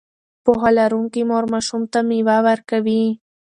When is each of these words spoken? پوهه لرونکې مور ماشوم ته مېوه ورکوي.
پوهه 0.43 0.69
لرونکې 0.77 1.21
مور 1.29 1.45
ماشوم 1.51 1.83
ته 1.91 1.99
مېوه 2.07 2.37
ورکوي. 2.47 3.03